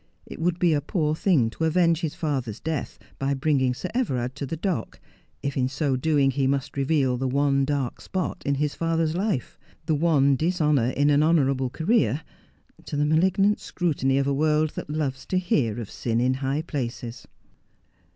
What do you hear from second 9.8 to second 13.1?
the one dishonour in an honourable career— to the